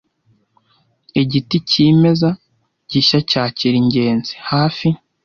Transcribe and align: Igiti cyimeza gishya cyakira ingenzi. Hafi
Igiti 1.21 1.57
cyimeza 1.69 2.29
gishya 2.89 3.19
cyakira 3.29 3.75
ingenzi. 3.83 4.33
Hafi 4.49 4.87